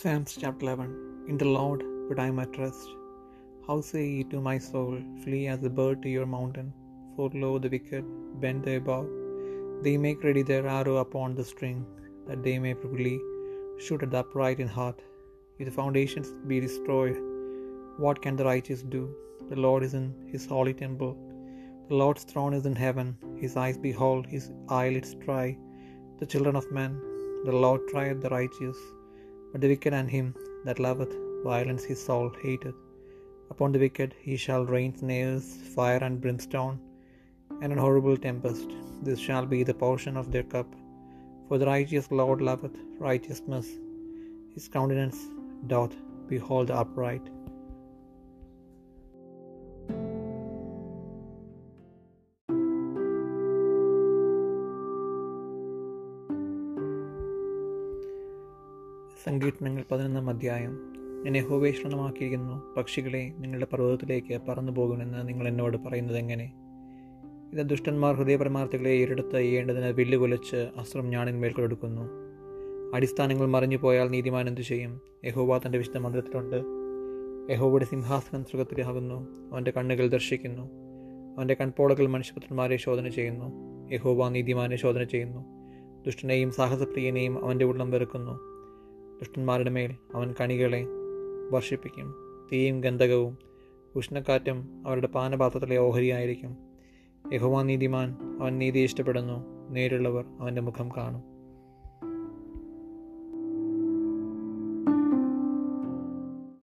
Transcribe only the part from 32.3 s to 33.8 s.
hateth. Upon the